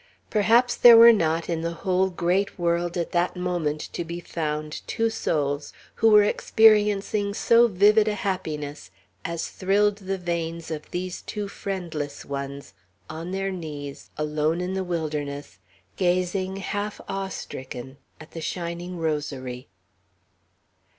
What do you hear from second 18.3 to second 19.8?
the shining rosary.